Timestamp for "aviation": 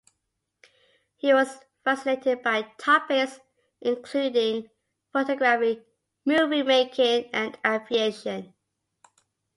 7.63-8.55